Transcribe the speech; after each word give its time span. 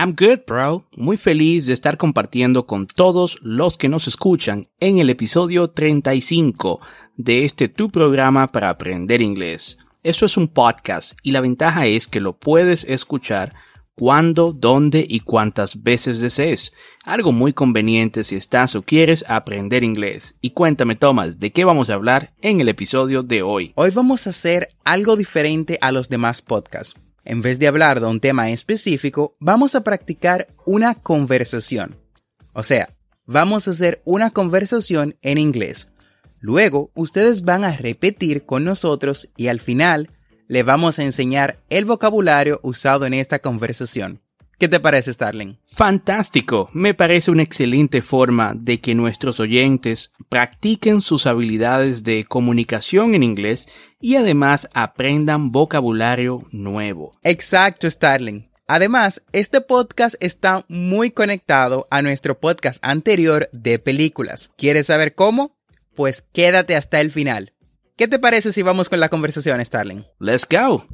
I'm 0.00 0.16
good, 0.18 0.46
bro. 0.46 0.86
Muy 0.96 1.18
feliz 1.18 1.66
de 1.66 1.74
estar 1.74 1.98
compartiendo 1.98 2.64
con 2.64 2.86
todos 2.86 3.36
los 3.42 3.76
que 3.76 3.90
nos 3.90 4.08
escuchan 4.08 4.70
en 4.80 4.98
el 4.98 5.10
episodio 5.10 5.68
35 5.68 6.80
de 7.16 7.44
este 7.44 7.68
tu 7.68 7.90
programa 7.90 8.50
para 8.50 8.70
aprender 8.70 9.20
inglés. 9.20 9.76
Esto 10.02 10.24
es 10.24 10.38
un 10.38 10.48
podcast 10.48 11.18
y 11.22 11.32
la 11.32 11.42
ventaja 11.42 11.84
es 11.86 12.08
que 12.08 12.20
lo 12.20 12.38
puedes 12.38 12.84
escuchar 12.84 13.52
cuando, 13.94 14.54
dónde 14.54 15.04
y 15.06 15.20
cuántas 15.20 15.82
veces 15.82 16.22
desees. 16.22 16.72
Algo 17.04 17.32
muy 17.32 17.52
conveniente 17.52 18.24
si 18.24 18.36
estás 18.36 18.74
o 18.76 18.80
quieres 18.80 19.22
aprender 19.28 19.84
inglés. 19.84 20.34
Y 20.40 20.52
cuéntame, 20.52 20.96
Thomas, 20.96 21.38
¿de 21.38 21.52
qué 21.52 21.66
vamos 21.66 21.90
a 21.90 21.94
hablar 21.94 22.32
en 22.40 22.62
el 22.62 22.70
episodio 22.70 23.22
de 23.22 23.42
hoy? 23.42 23.72
Hoy 23.74 23.90
vamos 23.90 24.26
a 24.26 24.30
hacer 24.30 24.70
algo 24.82 25.16
diferente 25.16 25.76
a 25.82 25.92
los 25.92 26.08
demás 26.08 26.40
podcasts. 26.40 26.98
En 27.24 27.42
vez 27.42 27.58
de 27.58 27.68
hablar 27.68 28.00
de 28.00 28.06
un 28.06 28.20
tema 28.20 28.50
específico, 28.50 29.36
vamos 29.40 29.74
a 29.74 29.82
practicar 29.84 30.48
una 30.64 30.94
conversación. 30.94 31.96
O 32.52 32.62
sea, 32.62 32.90
vamos 33.26 33.68
a 33.68 33.72
hacer 33.72 34.00
una 34.04 34.30
conversación 34.30 35.16
en 35.22 35.38
inglés. 35.38 35.92
Luego, 36.40 36.90
ustedes 36.94 37.42
van 37.42 37.64
a 37.64 37.76
repetir 37.76 38.44
con 38.46 38.64
nosotros 38.64 39.28
y 39.36 39.48
al 39.48 39.60
final 39.60 40.10
le 40.48 40.62
vamos 40.62 40.98
a 40.98 41.04
enseñar 41.04 41.58
el 41.68 41.84
vocabulario 41.84 42.58
usado 42.62 43.06
en 43.06 43.14
esta 43.14 43.38
conversación. 43.38 44.20
¿Qué 44.58 44.68
te 44.68 44.78
parece, 44.78 45.12
Starling? 45.12 45.56
Fantástico, 45.64 46.68
me 46.74 46.92
parece 46.92 47.30
una 47.30 47.42
excelente 47.42 48.02
forma 48.02 48.52
de 48.54 48.78
que 48.78 48.94
nuestros 48.94 49.40
oyentes 49.40 50.12
practiquen 50.28 51.00
sus 51.00 51.26
habilidades 51.26 52.04
de 52.04 52.24
comunicación 52.24 53.14
en 53.14 53.22
inglés 53.22 53.68
y 54.00 54.16
además 54.16 54.68
aprendan 54.74 55.52
vocabulario 55.52 56.46
nuevo. 56.50 57.16
Exacto, 57.22 57.88
Starling. 57.90 58.50
Además, 58.66 59.22
este 59.32 59.60
podcast 59.60 60.14
está 60.20 60.64
muy 60.68 61.10
conectado 61.10 61.88
a 61.90 62.02
nuestro 62.02 62.38
podcast 62.38 62.78
anterior 62.84 63.48
de 63.52 63.78
películas. 63.78 64.50
¿Quieres 64.56 64.86
saber 64.86 65.14
cómo? 65.14 65.56
Pues 65.94 66.24
quédate 66.32 66.76
hasta 66.76 67.00
el 67.00 67.10
final. 67.10 67.52
¿Qué 67.96 68.08
te 68.08 68.18
parece 68.18 68.52
si 68.52 68.62
vamos 68.62 68.88
con 68.88 69.00
la 69.00 69.08
conversación, 69.08 69.64
Starling? 69.64 70.04
Let's 70.18 70.46
go. 70.48 70.84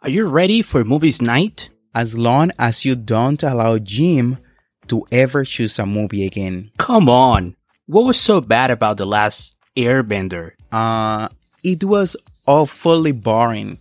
Are 0.00 0.10
you 0.10 0.26
ready 0.26 0.62
for 0.62 0.84
movies 0.84 1.20
night? 1.20 1.70
As 1.92 2.16
long 2.16 2.50
as 2.56 2.84
you 2.84 2.96
don't 2.96 3.42
allow 3.44 3.78
Jim 3.78 4.38
to 4.86 5.06
ever 5.10 5.44
choose 5.44 5.78
a 5.78 5.84
movie 5.84 6.26
again. 6.26 6.72
Come 6.78 7.10
on. 7.10 7.56
What 7.86 8.06
was 8.06 8.16
so 8.16 8.40
bad 8.40 8.70
about 8.70 8.96
the 8.96 9.06
last 9.06 9.58
Airbender? 9.76 10.52
Uh, 10.72 11.28
it 11.62 11.84
was 11.84 12.16
awfully 12.46 13.12
boring, 13.12 13.78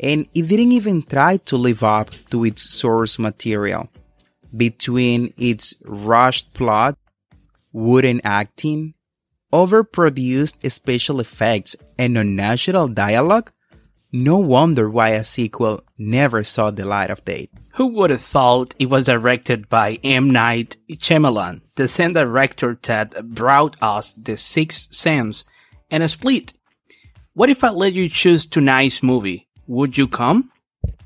and 0.00 0.26
it 0.34 0.48
didn't 0.48 0.72
even 0.72 1.02
try 1.02 1.36
to 1.38 1.56
live 1.56 1.82
up 1.82 2.10
to 2.30 2.44
its 2.44 2.62
source 2.62 3.18
material. 3.18 3.88
Between 4.56 5.34
its 5.36 5.74
rushed 5.84 6.54
plot, 6.54 6.96
wooden 7.72 8.20
acting, 8.24 8.94
overproduced 9.52 10.70
special 10.70 11.20
effects, 11.20 11.76
and 11.98 12.16
unnatural 12.16 12.88
dialogue, 12.88 13.50
no 14.12 14.38
wonder 14.38 14.88
why 14.88 15.10
a 15.10 15.24
sequel 15.24 15.82
never 15.98 16.42
saw 16.42 16.70
the 16.70 16.84
light 16.84 17.10
of 17.10 17.24
day. 17.24 17.50
Who 17.74 17.88
would 17.88 18.10
have 18.10 18.22
thought 18.22 18.74
it 18.78 18.86
was 18.86 19.04
directed 19.04 19.68
by 19.68 19.98
M. 20.02 20.30
Night 20.30 20.76
Shyamalan, 20.90 21.60
the 21.76 21.88
same 21.88 22.14
director 22.14 22.78
that 22.82 23.34
brought 23.34 23.76
us 23.82 24.14
The 24.14 24.36
Sixth 24.36 24.94
Sense 24.94 25.44
and 25.90 26.02
a 26.02 26.08
Split? 26.08 26.54
What 27.38 27.50
if 27.50 27.62
I 27.62 27.68
let 27.68 27.92
you 27.92 28.08
choose 28.08 28.46
tonight's 28.46 29.00
movie? 29.00 29.46
Would 29.68 29.96
you 29.96 30.08
come? 30.08 30.50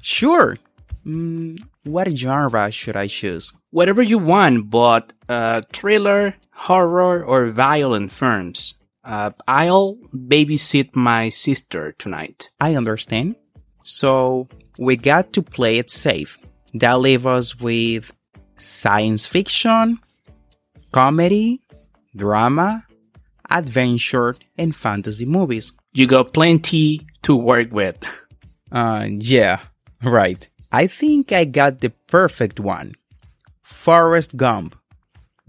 Sure. 0.01 0.57
Mm, 1.05 1.63
what 1.85 2.09
genre 2.17 2.71
should 2.71 2.97
I 2.97 3.07
choose? 3.07 3.53
Whatever 3.69 4.01
you 4.01 4.17
want, 4.17 4.71
but 4.71 5.13
uh, 5.29 5.61
thriller, 5.75 6.35
horror, 6.53 7.23
or 7.23 7.51
violent 7.51 8.13
films. 8.13 8.73
Uh, 9.05 9.33
I'll 9.47 9.99
babysit 10.17 10.97
my 10.97 11.29
sister 11.29 11.93
tonight. 11.99 12.49
I 12.59 12.77
understand. 12.77 13.37
So 13.85 14.49
we 14.79 14.97
got 14.97 15.35
to 15.35 15.43
play 15.43 15.77
it 15.77 15.91
safe. 15.91 16.39
That 16.73 16.99
leaves 17.01 17.27
us 17.27 17.61
with 17.61 18.11
science 18.57 19.27
fiction, 19.27 19.99
comedy, 20.93 21.61
drama, 22.17 22.87
adventure, 23.53 24.37
and 24.57 24.75
fantasy 24.75 25.27
movies. 25.27 25.75
You 25.93 26.07
got 26.07 26.33
plenty 26.33 27.07
to 27.23 27.37
work 27.37 27.73
with. 27.73 27.99
Uh, 28.71 29.07
yeah, 29.11 29.61
right. 30.03 30.49
I 30.73 30.87
think 30.87 31.31
I 31.33 31.45
got 31.45 31.81
the 31.81 31.91
perfect 32.07 32.59
one. 32.59 32.95
Forrest 33.63 34.37
Gump. 34.37 34.77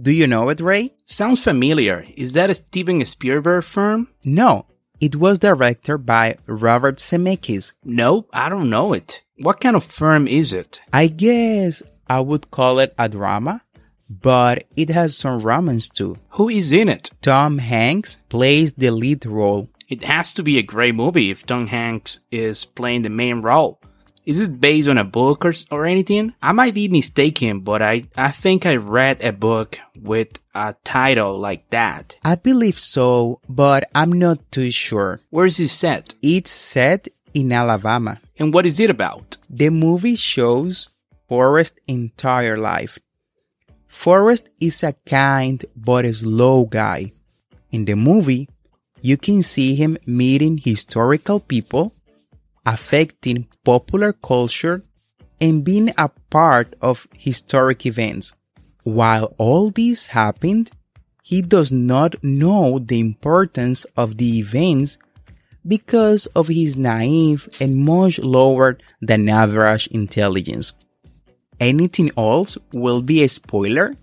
Do 0.01 0.11
you 0.11 0.27
know 0.27 0.49
it, 0.49 0.59
Ray? 0.59 0.95
Sounds 1.05 1.41
familiar. 1.41 2.05
Is 2.17 2.33
that 2.33 2.49
a 2.49 2.55
Steven 2.55 3.05
Spielberg 3.05 3.63
film? 3.63 4.09
No, 4.25 4.65
it 4.99 5.15
was 5.15 5.39
directed 5.39 5.99
by 5.99 6.35
Robert 6.47 6.97
Zemeckis. 6.97 7.73
No, 7.83 8.25
I 8.33 8.49
don't 8.49 8.69
know 8.69 8.93
it. 8.93 9.21
What 9.37 9.61
kind 9.61 9.75
of 9.75 9.83
film 9.83 10.27
is 10.27 10.51
it? 10.51 10.81
I 10.91 11.07
guess 11.07 11.83
I 12.07 12.19
would 12.19 12.51
call 12.51 12.79
it 12.79 12.93
a 12.97 13.07
drama, 13.07 13.61
but 14.09 14.65
it 14.75 14.89
has 14.89 15.17
some 15.17 15.39
romance 15.39 15.89
too. 15.89 16.17
Who 16.31 16.49
is 16.49 16.71
in 16.71 16.89
it? 16.89 17.11
Tom 17.21 17.57
Hanks 17.57 18.19
plays 18.29 18.73
the 18.73 18.91
lead 18.91 19.25
role. 19.25 19.69
It 19.89 20.03
has 20.03 20.33
to 20.33 20.43
be 20.43 20.57
a 20.57 20.63
great 20.63 20.95
movie 20.95 21.29
if 21.29 21.45
Tom 21.45 21.67
Hanks 21.67 22.19
is 22.31 22.65
playing 22.65 23.03
the 23.03 23.09
main 23.09 23.41
role. 23.41 23.79
Is 24.25 24.39
it 24.39 24.61
based 24.61 24.87
on 24.87 24.97
a 24.97 25.03
book 25.03 25.43
or, 25.43 25.53
or 25.69 25.85
anything? 25.85 26.33
I 26.41 26.53
might 26.53 26.73
be 26.73 26.87
mistaken, 26.87 27.59
but 27.59 27.81
I, 27.81 28.05
I 28.15 28.31
think 28.31 28.65
I 28.65 28.77
read 28.77 29.21
a 29.21 29.33
book 29.33 29.77
with 29.99 30.39
a 30.55 30.75
title 30.85 31.37
like 31.37 31.69
that. 31.71 32.15
I 32.23 32.35
believe 32.35 32.79
so, 32.79 33.41
but 33.49 33.89
I'm 33.93 34.13
not 34.13 34.39
too 34.49 34.71
sure. 34.71 35.19
Where 35.29 35.45
is 35.45 35.59
it 35.59 35.67
set? 35.67 36.15
It's 36.21 36.51
set 36.51 37.09
in 37.33 37.51
Alabama. 37.51 38.21
And 38.39 38.53
what 38.53 38.65
is 38.65 38.79
it 38.79 38.89
about? 38.89 39.37
The 39.49 39.69
movie 39.69 40.15
shows 40.15 40.89
Forrest's 41.27 41.77
entire 41.87 42.57
life. 42.57 42.97
Forrest 43.93 44.49
is 44.59 44.83
a 44.83 44.93
kind 45.05 45.63
but 45.77 46.03
slow 46.13 46.65
guy. 46.65 47.13
In 47.71 47.85
the 47.85 47.95
movie, 47.95 48.49
you 49.01 49.17
can 49.17 49.43
see 49.43 49.75
him 49.75 49.97
meeting 50.05 50.57
historical 50.57 51.39
people, 51.39 51.93
affecting 52.65 53.47
popular 53.63 54.11
culture, 54.11 54.83
and 55.39 55.63
being 55.63 55.93
a 55.97 56.09
part 56.31 56.73
of 56.81 57.07
historic 57.15 57.85
events. 57.85 58.33
While 58.83 59.35
all 59.37 59.69
this 59.69 60.07
happened, 60.07 60.71
he 61.21 61.41
does 61.41 61.71
not 61.71 62.21
know 62.23 62.79
the 62.79 62.99
importance 62.99 63.85
of 63.95 64.17
the 64.17 64.39
events 64.39 64.97
because 65.65 66.25
of 66.35 66.47
his 66.47 66.75
naive 66.75 67.47
and 67.59 67.77
much 67.77 68.19
lower 68.19 68.79
than 69.01 69.29
average 69.29 69.87
intelligence. 69.87 70.73
Anything 71.63 72.11
else 72.17 72.57
will 72.73 73.01
be 73.01 73.23
a 73.23 73.29
spoiler, 73.29 73.95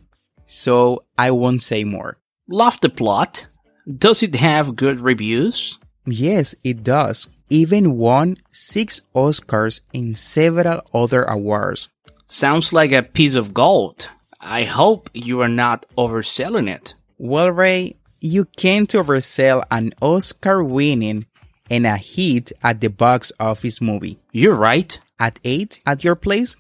so 0.47 1.05
I 1.19 1.31
won't 1.31 1.63
say 1.63 1.85
more. 1.85 2.17
Love 2.49 2.81
the 2.81 2.89
plot. 2.89 3.49
Does 3.87 4.23
it 4.23 4.35
have 4.37 4.77
good 4.77 5.01
reviews? 5.01 5.79
Yes, 6.07 6.55
it 6.65 6.83
does. 6.83 7.29
Even 7.51 7.99
won 7.99 8.39
six 8.51 9.03
Oscars 9.15 9.83
and 9.93 10.17
several 10.17 10.81
other 10.95 11.25
awards. 11.25 11.91
Sounds 12.29 12.73
like 12.73 12.93
a 12.93 13.03
piece 13.03 13.35
of 13.35 13.53
gold. 13.53 14.09
I 14.41 14.65
hope 14.65 15.11
you 15.13 15.43
are 15.43 15.55
not 15.65 15.85
overselling 15.99 16.67
it. 16.67 16.95
Well, 17.19 17.51
Ray, 17.53 17.97
you 18.23 18.47
can't 18.47 18.89
oversell 18.89 19.65
an 19.71 19.93
Oscar 20.01 20.65
winning 20.65 21.27
and 21.69 21.87
a 21.87 21.99
hit 21.99 22.53
at 22.63 22.81
the 22.81 22.89
box 22.89 23.33
office 23.39 23.83
movie. 23.83 24.19
You're 24.33 24.55
right. 24.55 24.99
At 25.19 25.39
8 25.45 25.81
at 25.85 26.03
your 26.03 26.17
place? 26.17 26.57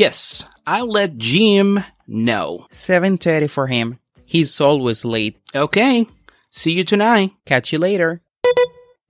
Yes, 0.00 0.46
I'll 0.66 0.90
let 0.90 1.18
Jim 1.18 1.84
know. 2.06 2.66
7.30 2.72 3.50
for 3.50 3.66
him. 3.66 3.98
He's 4.24 4.58
always 4.58 5.04
late. 5.04 5.38
Okay, 5.54 6.06
see 6.50 6.72
you 6.72 6.84
tonight. 6.84 7.32
Catch 7.44 7.74
you 7.74 7.78
later. 7.78 8.22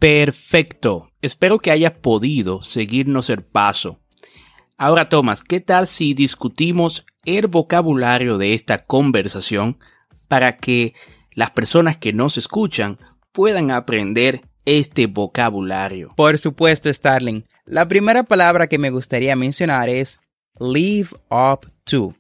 Perfecto. 0.01 1.13
Espero 1.23 1.61
que 1.61 1.71
hayas 1.71 1.93
podido 1.93 2.63
seguirnos 2.63 3.31
el 3.31 3.45
paso. 3.45 4.01
Ahora, 4.77 5.09
Tomás, 5.09 5.45
¿qué 5.45 5.61
tal 5.61 5.87
si 5.87 6.13
discutimos 6.13 7.07
el 7.25 7.47
vocabulario 7.47 8.37
de 8.37 8.55
esta 8.55 8.81
conversación 8.81 9.79
para 10.27 10.57
que 10.57 10.95
las 11.37 11.53
personas 11.53 11.99
que 11.99 12.13
nos 12.13 12.37
escuchan 12.37 12.99
puedan 13.31 13.71
aprender 13.71 14.41
este 14.65 15.07
vocabulario? 15.07 16.13
Por 16.17 16.37
supuesto, 16.37 16.93
Starling. 16.93 17.45
La 17.65 17.87
primera 17.87 18.25
palabra 18.25 18.67
que 18.67 18.79
me 18.79 18.91
gustaría 18.91 19.37
mencionar 19.37 19.89
es 19.89 20.19
live 20.61 21.15
up 21.31 21.67
to. 21.85 22.15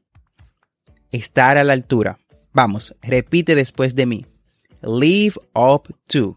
Estar 1.13 1.59
a 1.59 1.65
la 1.65 1.75
altura. 1.75 2.19
Vamos, 2.53 2.95
repite 3.03 3.55
después 3.55 3.95
de 3.95 4.07
mí. 4.07 4.27
Live 4.83 5.35
up 5.55 5.95
to. 6.09 6.37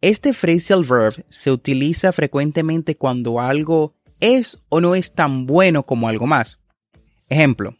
Este 0.00 0.32
phrasal 0.32 0.84
verb 0.84 1.24
se 1.28 1.50
utiliza 1.50 2.12
frecuentemente 2.12 2.96
cuando 2.96 3.40
algo 3.40 3.94
es 4.20 4.60
o 4.68 4.80
no 4.80 4.94
es 4.94 5.12
tan 5.12 5.46
bueno 5.46 5.82
como 5.82 6.08
algo 6.08 6.26
más. 6.26 6.60
Ejemplo, 7.28 7.74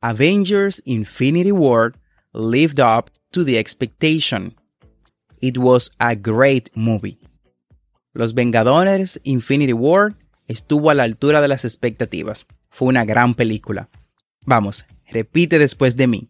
Avengers 0.00 0.82
Infinity 0.84 1.52
War 1.52 1.92
lived 2.32 2.80
up 2.80 3.10
to 3.30 3.44
the 3.44 3.58
expectation. 3.58 4.56
It 5.40 5.56
was 5.56 5.92
a 5.98 6.16
great 6.16 6.68
movie. 6.74 7.18
Los 8.12 8.34
Vengadores 8.34 9.20
Infinity 9.22 9.72
War 9.72 10.16
estuvo 10.50 10.90
a 10.90 10.94
la 10.94 11.04
altura 11.04 11.40
de 11.40 11.48
las 11.48 11.64
expectativas. 11.64 12.46
Fue 12.70 12.88
una 12.88 13.04
gran 13.04 13.34
película. 13.34 13.88
Vamos, 14.44 14.86
repite 15.06 15.58
después 15.58 15.96
de 15.96 16.08
mí. 16.08 16.28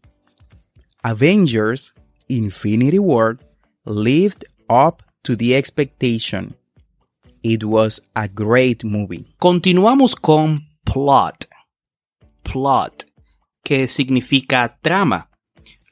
Avengers 1.03 1.95
Infinity 2.29 2.99
War 2.99 3.39
lived 3.87 4.45
up 4.69 5.03
to 5.23 5.37
the 5.37 5.57
expectation. 5.57 6.55
It 7.43 7.65
was 7.65 8.03
a 8.15 8.29
great 8.29 8.85
movie. 8.85 9.25
Continuamos 9.39 10.15
con 10.15 10.59
plot. 10.85 11.47
Plot, 12.43 13.07
que 13.65 13.87
significa 13.87 14.79
trama. 14.83 15.31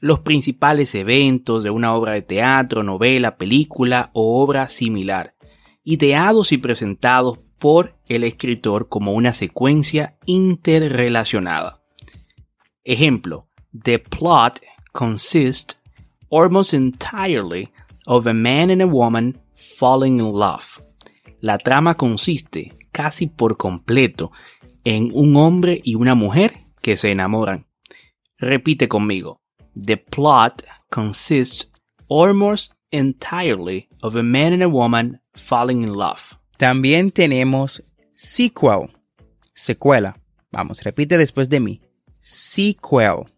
Los 0.01 0.19
principales 0.19 0.93
eventos 0.93 1.63
de 1.63 1.71
una 1.71 1.95
obra 1.95 2.13
de 2.13 2.21
teatro, 2.21 2.83
novela, 2.83 3.37
película 3.37 4.11
o 4.13 4.41
obra 4.41 4.67
similar, 4.67 5.33
ideados 5.83 6.51
y 6.51 6.57
presentados 6.57 7.39
por 7.59 7.95
el 8.07 8.23
escritor 8.23 8.87
como 8.87 9.13
una 9.13 9.33
secuencia 9.33 10.17
interrelacionada. 10.25 11.81
Ejemplo, 12.83 13.47
the 13.83 13.99
plot 13.99 14.61
consists 14.93 15.79
almost 16.31 16.73
entirely 16.73 17.69
of 18.07 18.25
a 18.25 18.33
man 18.33 18.71
and 18.71 18.81
a 18.81 18.87
woman 18.87 19.37
falling 19.53 20.19
in 20.19 20.31
love. 20.31 20.81
La 21.41 21.57
trama 21.57 21.95
consiste 21.95 22.73
casi 22.91 23.27
por 23.27 23.57
completo 23.57 24.31
en 24.83 25.11
un 25.13 25.35
hombre 25.35 25.79
y 25.83 25.95
una 25.95 26.15
mujer 26.15 26.53
que 26.81 26.97
se 26.97 27.11
enamoran. 27.11 27.67
Repite 28.39 28.87
conmigo. 28.87 29.41
The 29.75 29.97
plot 29.97 30.63
consists 30.89 31.69
almost 32.09 32.73
entirely 32.91 33.89
of 34.01 34.15
a 34.15 34.23
man 34.23 34.53
and 34.53 34.63
a 34.63 34.69
woman 34.69 35.21
falling 35.33 35.83
in 35.83 35.93
love. 35.93 36.37
También 36.59 37.11
tenemos 37.11 37.85
sequel, 38.15 38.89
secuela. 39.53 40.19
Vamos, 40.51 40.83
repite 40.83 41.17
después 41.17 41.47
de 41.47 41.61
mí. 41.61 41.81
Sequel. 42.19 43.31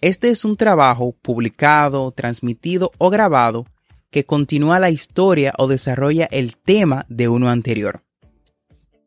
Este 0.00 0.30
es 0.30 0.44
un 0.44 0.56
trabajo 0.56 1.12
publicado, 1.12 2.10
transmitido 2.10 2.90
o 2.98 3.10
grabado 3.10 3.66
que 4.10 4.24
continúa 4.24 4.80
la 4.80 4.90
historia 4.90 5.52
o 5.58 5.68
desarrolla 5.68 6.24
el 6.32 6.56
tema 6.56 7.06
de 7.08 7.28
uno 7.28 7.50
anterior. 7.50 8.02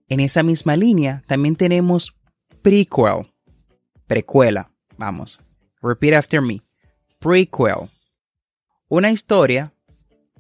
En 0.08 0.22
esa 0.22 0.42
misma 0.42 0.78
línea 0.78 1.22
también 1.28 1.58
tenemos 1.58 2.16
prequel, 2.62 3.30
precuela, 4.08 4.72
vamos, 4.98 5.42
repeat 5.82 6.14
after 6.14 6.42
me, 6.42 6.62
prequel, 7.20 7.90
una 8.88 9.12
historia 9.12 9.74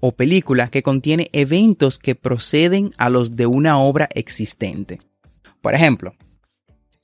o 0.02 0.12
película 0.12 0.68
que 0.70 0.84
contiene 0.84 1.30
eventos 1.32 1.98
que 1.98 2.16
proceden 2.16 2.94
a 2.98 3.10
los 3.10 3.38
de 3.38 3.46
una 3.46 3.80
obra 3.80 4.10
existente. 4.14 5.00
Por 5.62 5.76
ejemplo, 5.76 6.14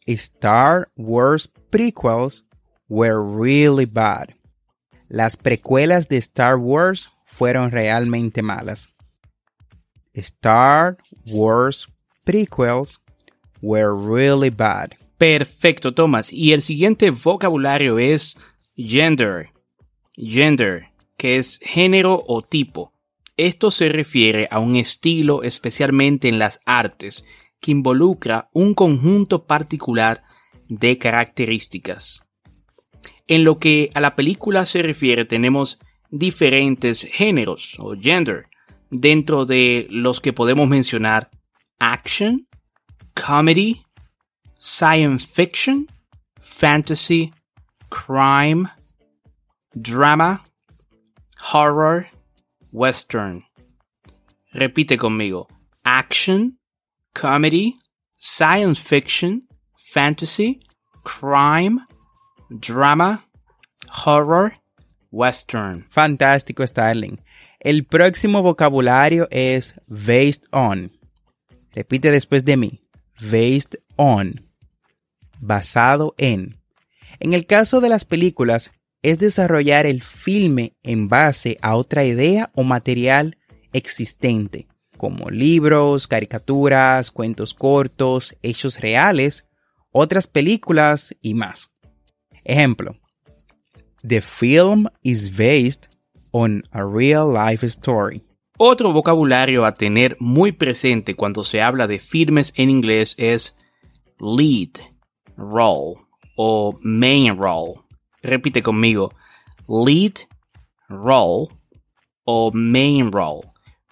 Star 0.05 0.89
Wars 0.97 1.49
prequels 1.69 2.44
were 2.89 3.19
really 3.19 3.85
bad. 3.85 4.29
Las 5.07 5.38
precuelas 5.38 6.09
de 6.09 6.17
Star 6.17 6.57
Wars 6.57 7.09
fueron 7.25 7.71
realmente 7.71 8.41
malas. 8.41 8.89
Star 10.13 10.97
Wars 11.27 11.88
prequels 12.25 12.99
were 13.61 13.94
really 13.94 14.49
bad. 14.49 14.95
Perfecto, 15.17 15.94
Thomas. 15.94 16.33
Y 16.33 16.53
el 16.53 16.61
siguiente 16.61 17.11
vocabulario 17.11 17.99
es 17.99 18.35
gender. 18.75 19.49
Gender, 20.15 20.87
que 21.18 21.38
es 21.38 21.60
género 21.64 22.24
o 22.28 22.44
tipo. 22.44 22.94
Esto 23.36 23.72
se 23.72 23.90
refiere 23.90 24.48
a 24.50 24.60
un 24.60 24.75
estilo, 24.75 25.44
especialmente 25.44 26.28
en 26.28 26.40
las 26.40 26.59
artes, 26.66 27.26
que 27.59 27.71
involucra 27.71 28.50
un 28.54 28.74
conjunto 28.74 29.45
particular 29.45 30.24
de 30.69 30.97
características. 30.97 32.24
En 33.28 33.44
lo 33.44 33.59
que 33.59 33.90
a 33.94 34.00
la 34.00 34.16
película 34.16 34.66
se 34.66 34.81
refiere, 34.81 35.26
tenemos 35.26 35.80
diferentes 36.09 37.04
géneros 37.04 37.76
o 37.80 37.95
gender, 38.00 38.47
dentro 38.90 39.45
de 39.45 39.88
los 39.90 40.21
que 40.21 40.33
podemos 40.33 40.68
mencionar 40.69 41.30
action, 41.80 42.47
comedy, 43.14 43.83
science 44.57 45.28
fiction, 45.28 45.88
fantasy, 46.42 47.33
crime, 47.90 48.69
drama, 49.74 50.46
horror, 51.39 52.07
western. 52.71 53.44
Repite 54.53 54.97
conmigo. 54.97 55.47
Action, 55.85 56.57
comedy, 57.13 57.77
science 58.17 58.79
fiction, 58.79 59.41
fantasy, 59.77 60.59
crime, 61.03 61.79
drama, 62.59 63.23
horror, 63.89 64.53
western. 65.11 65.85
Fantástico, 65.89 66.65
Starling. 66.65 67.19
El 67.59 67.85
próximo 67.85 68.41
vocabulario 68.41 69.27
es 69.31 69.75
based 69.87 70.45
on. 70.51 70.91
Repite 71.73 72.11
después 72.11 72.44
de 72.44 72.57
mí. 72.57 72.81
Based 73.19 73.75
on. 73.95 74.45
Basado 75.39 76.13
en. 76.17 76.57
En 77.19 77.33
el 77.33 77.45
caso 77.45 77.81
de 77.81 77.89
las 77.89 78.06
películas, 78.06 78.71
es 79.07 79.19
desarrollar 79.19 79.85
el 79.85 80.04
filme 80.04 80.73
en 80.83 81.07
base 81.07 81.57
a 81.61 81.78
otra 81.78 82.04
idea 82.04 82.52
o 82.56 82.64
material 82.64 83.37
existente, 83.71 84.68
como 84.97 85.30
libros, 85.30 86.09
caricaturas, 86.09 87.09
cuentos 87.09 87.54
cortos, 87.54 88.35
hechos 88.42 88.81
reales, 88.81 89.47
otras 89.94 90.28
películas 90.28 91.16
y 91.21 91.35
más. 91.35 91.71
Ejemplo, 92.44 92.97
The 94.06 94.19
film 94.19 94.87
is 95.04 95.37
based 95.37 95.87
on 96.31 96.64
a 96.71 96.83
real 96.83 97.31
life 97.31 97.66
story. 97.66 98.26
Otro 98.57 98.92
vocabulario 98.92 99.64
a 99.64 99.71
tener 99.71 100.18
muy 100.19 100.52
presente 100.52 101.16
cuando 101.16 101.45
se 101.45 101.61
habla 101.61 101.87
de 101.87 101.99
filmes 101.99 102.52
en 102.57 102.69
inglés 102.69 103.16
es 103.18 103.56
lead 104.19 104.81
role 105.37 105.95
o 106.35 106.78
main 106.81 107.37
role. 107.37 107.86
Repite 108.21 108.62
conmigo, 108.62 109.14
lead 109.68 110.14
role 110.90 111.47
o 112.24 112.52
main 112.54 113.12
role. 113.12 113.42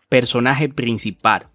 personaje 0.09 0.69
principal. 0.69 1.49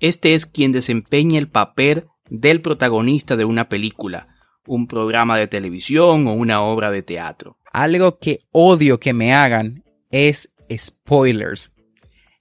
Este 0.00 0.34
es 0.34 0.46
quien 0.46 0.72
desempeña 0.72 1.38
el 1.38 1.48
papel 1.48 2.06
del 2.28 2.60
protagonista 2.62 3.36
de 3.36 3.44
una 3.44 3.68
película, 3.68 4.28
un 4.66 4.86
programa 4.86 5.36
de 5.36 5.46
televisión 5.46 6.26
o 6.26 6.32
una 6.32 6.62
obra 6.62 6.90
de 6.90 7.02
teatro. 7.02 7.58
Algo 7.72 8.18
que 8.18 8.40
odio 8.50 8.98
que 8.98 9.12
me 9.12 9.34
hagan 9.34 9.84
es 10.10 10.50
spoilers. 10.74 11.72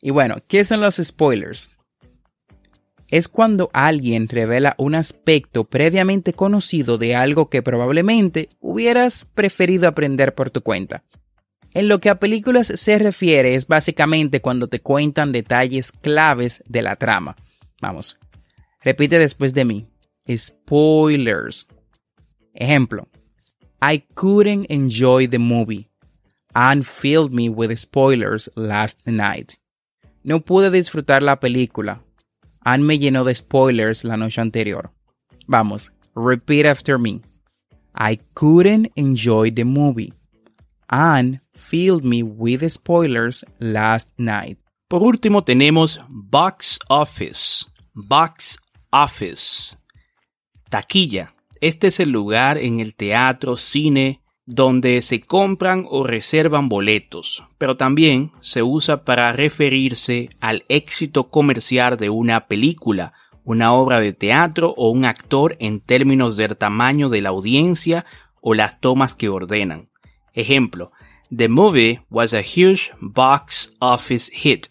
Y 0.02 0.12
bueno, 0.12 0.38
¿qué 0.48 0.64
son 0.64 0.82
los 0.82 0.96
spoilers? 0.96 1.70
Es 3.10 3.28
cuando 3.28 3.70
alguien 3.74 4.28
revela 4.28 4.76
un 4.78 4.96
aspecto 4.96 5.64
previamente 5.64 6.34
conocido 6.34 6.98
de 6.98 7.16
algo 7.16 7.50
que 7.50 7.64
probablemente 7.64 8.50
hubieras 8.60 9.26
preferido 9.26 9.88
aprender 9.88 10.36
por 10.36 10.52
tu 10.52 10.62
cuenta. 10.62 11.04
En 11.74 11.88
lo 11.88 12.00
que 12.00 12.10
a 12.10 12.20
películas 12.20 12.68
se 12.68 13.00
refiere 13.00 13.56
es 13.56 13.68
básicamente 13.68 14.42
cuando 14.42 14.68
te 14.68 14.80
cuentan 14.80 15.32
detalles 15.32 15.92
claves 15.92 16.64
de 16.68 16.82
la 16.82 16.96
trama. 16.96 17.36
Vamos, 17.82 18.18
repite 18.82 19.20
después 19.20 19.54
de 19.54 19.66
mí. 19.66 19.88
Spoilers. 20.30 21.68
Ejemplo. 22.54 23.08
I 23.82 24.04
couldn't 24.14 24.66
enjoy 24.70 25.28
the 25.28 25.40
movie. 25.40 25.90
and 26.56 26.86
filled 26.86 27.34
me 27.34 27.50
with 27.50 27.76
spoilers 27.78 28.50
last 28.56 29.00
night. 29.06 29.58
No 30.24 30.40
pude 30.42 30.72
disfrutar 30.72 31.24
la 31.24 31.40
película. 31.40 32.02
Anne 32.64 32.84
me 32.84 33.00
llenó 33.00 33.24
de 33.24 33.34
spoilers 33.34 34.04
la 34.04 34.18
noche 34.18 34.42
anterior. 34.42 34.92
Vamos, 35.48 35.92
repeat 36.16 36.66
after 36.66 36.98
me. 36.98 37.22
I 37.96 38.20
couldn't 38.34 38.92
enjoy 38.96 39.52
the 39.52 39.66
movie. 39.66 40.14
Anne 40.90 41.42
filled 41.54 42.04
me 42.04 42.24
with 42.24 42.68
spoilers 42.70 43.44
last 43.60 44.10
night. 44.18 44.58
Por 44.88 45.04
último 45.04 45.44
tenemos 45.44 46.00
box 46.08 46.80
office. 46.90 47.66
Box 47.94 48.58
office. 48.92 49.78
Taquilla. 50.70 51.32
Este 51.62 51.88
es 51.88 52.00
el 52.00 52.10
lugar 52.10 52.58
en 52.58 52.80
el 52.80 52.96
teatro, 52.96 53.58
cine, 53.58 54.22
donde 54.52 55.04
se 55.04 55.22
compran 55.22 55.86
o 55.88 56.04
reservan 56.04 56.70
boletos, 56.70 57.44
pero 57.60 57.78
también 57.78 58.32
se 58.40 58.64
usa 58.64 59.06
para 59.06 59.32
referirse 59.32 60.30
al 60.42 60.64
éxito 60.70 61.30
comercial 61.30 61.98
de 61.98 62.10
una 62.10 62.48
película, 62.48 63.14
una 63.44 63.74
obra 63.74 64.02
de 64.02 64.12
teatro 64.12 64.74
o 64.76 64.90
un 64.90 65.06
actor 65.06 65.56
en 65.60 65.80
términos 65.82 66.36
del 66.36 66.58
tamaño 66.58 67.10
de 67.10 67.22
la 67.22 67.30
audiencia 67.30 68.08
o 68.42 68.56
las 68.56 68.82
tomas 68.82 69.14
que 69.14 69.30
ordenan. 69.30 69.90
Ejemplo, 70.34 70.92
The 71.30 71.48
movie 71.48 72.02
was 72.10 72.34
a 72.34 72.42
huge 72.42 72.92
box 73.00 73.72
office 73.80 74.32
hit. 74.34 74.66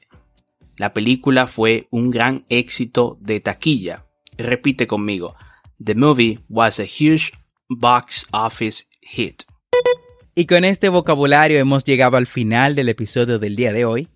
La 0.77 0.93
película 0.93 1.47
fue 1.47 1.87
un 1.93 2.11
gran 2.11 2.45
éxito 2.49 3.17
de 3.21 3.39
taquilla. 3.39 4.07
Repite 4.37 4.89
conmigo. 4.89 5.37
The 5.81 5.95
movie 5.95 6.41
was 6.49 6.81
a 6.81 6.85
huge 6.85 7.31
box 7.69 8.27
office 8.33 8.89
hit. 9.03 9.45
Y 10.39 10.47
con 10.47 10.65
este 10.65 10.89
vocabulario 10.89 11.59
hemos 11.59 11.83
llegado 11.83 12.17
al 12.17 12.29
final 12.29 12.77
del 12.77 12.89
episodio 12.89 13.41
del 13.41 13.57
día 13.57 13.73
de 13.73 13.85
hoy. 13.85 14.09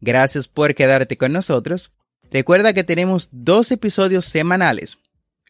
Gracias 0.00 0.48
por 0.48 0.74
quedarte 0.74 1.18
con 1.18 1.30
nosotros. 1.30 1.92
Recuerda 2.32 2.72
que 2.72 2.84
tenemos 2.84 3.28
dos 3.32 3.70
episodios 3.70 4.24
semanales, 4.24 4.96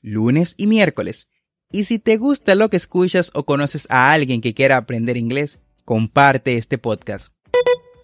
lunes 0.03 0.57
y 0.57 0.67
miércoles. 0.67 1.29
Y 1.71 1.85
si 1.85 2.01
te 2.01 2.17
gusta 2.17 2.57
lo 2.57 2.69
que 2.69 2.79
escuchas 2.79 3.31
o 3.33 3.45
conoces 3.45 3.87
a 3.91 4.11
alguien 4.11 4.41
que 4.41 4.55
quiera 4.55 4.77
aprender 4.77 5.17
inglés, 5.17 5.61
comparte 5.85 6.57
este 6.57 6.79
podcast. 6.79 7.33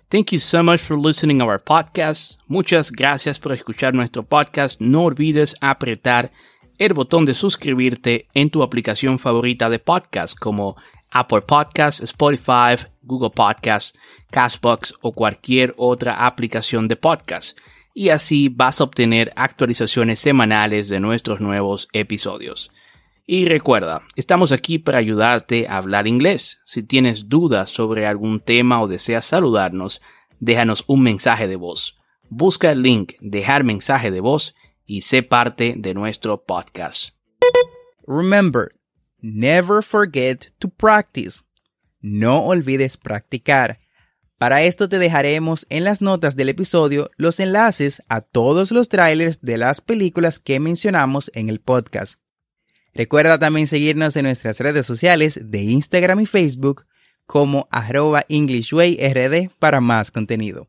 Thank 0.08 0.30
you 0.30 0.38
so 0.38 0.62
much 0.62 0.78
for 0.78 0.96
listening 0.96 1.40
to 1.40 1.46
our 1.46 1.60
podcast. 1.60 2.38
Muchas 2.46 2.92
gracias 2.92 3.40
por 3.40 3.52
escuchar 3.52 3.92
nuestro 3.92 4.22
podcast. 4.22 4.80
No 4.80 5.02
olvides 5.02 5.56
apretar 5.60 6.30
el 6.78 6.92
botón 6.94 7.24
de 7.24 7.34
suscribirte 7.34 8.26
en 8.34 8.50
tu 8.50 8.62
aplicación 8.62 9.18
favorita 9.18 9.68
de 9.70 9.78
podcast 9.78 10.38
como 10.38 10.76
Apple 11.10 11.42
Podcasts, 11.42 12.02
Spotify, 12.02 12.76
Google 13.02 13.30
Podcasts, 13.30 13.96
Castbox 14.30 14.94
o 15.00 15.12
cualquier 15.12 15.74
otra 15.76 16.26
aplicación 16.26 16.88
de 16.88 16.96
podcast. 16.96 17.56
Y 17.94 18.08
así 18.08 18.48
vas 18.48 18.80
a 18.80 18.84
obtener 18.84 19.32
actualizaciones 19.36 20.18
semanales 20.18 20.88
de 20.88 20.98
nuestros 20.98 21.40
nuevos 21.40 21.88
episodios. 21.92 22.72
Y 23.26 23.46
recuerda, 23.46 24.02
estamos 24.16 24.50
aquí 24.50 24.78
para 24.78 24.98
ayudarte 24.98 25.68
a 25.68 25.76
hablar 25.76 26.08
inglés. 26.08 26.60
Si 26.64 26.82
tienes 26.82 27.28
dudas 27.28 27.70
sobre 27.70 28.06
algún 28.06 28.40
tema 28.40 28.82
o 28.82 28.88
deseas 28.88 29.26
saludarnos, 29.26 30.02
déjanos 30.40 30.84
un 30.88 31.02
mensaje 31.02 31.46
de 31.46 31.56
voz. 31.56 31.96
Busca 32.28 32.72
el 32.72 32.82
link 32.82 33.12
Dejar 33.20 33.62
mensaje 33.62 34.10
de 34.10 34.20
voz 34.20 34.54
y 34.86 35.02
sé 35.02 35.22
parte 35.22 35.74
de 35.76 35.94
nuestro 35.94 36.44
podcast. 36.44 37.10
Remember, 38.06 38.70
Never 39.26 39.82
forget 39.82 40.52
to 40.58 40.68
practice. 40.68 41.44
No 42.02 42.44
olvides 42.44 42.98
practicar. 42.98 43.80
Para 44.36 44.64
esto 44.64 44.86
te 44.86 44.98
dejaremos 44.98 45.64
en 45.70 45.84
las 45.84 46.02
notas 46.02 46.36
del 46.36 46.50
episodio 46.50 47.10
los 47.16 47.40
enlaces 47.40 48.02
a 48.10 48.20
todos 48.20 48.70
los 48.70 48.90
trailers 48.90 49.40
de 49.40 49.56
las 49.56 49.80
películas 49.80 50.40
que 50.40 50.60
mencionamos 50.60 51.30
en 51.34 51.48
el 51.48 51.60
podcast. 51.60 52.20
Recuerda 52.92 53.38
también 53.38 53.66
seguirnos 53.66 54.14
en 54.16 54.26
nuestras 54.26 54.60
redes 54.60 54.84
sociales 54.84 55.40
de 55.42 55.62
Instagram 55.62 56.20
y 56.20 56.26
Facebook 56.26 56.84
como 57.24 57.66
arroba 57.70 58.26
EnglishWayRD 58.28 59.48
para 59.58 59.80
más 59.80 60.10
contenido. 60.10 60.68